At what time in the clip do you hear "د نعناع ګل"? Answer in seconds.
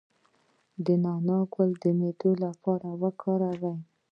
0.85-1.71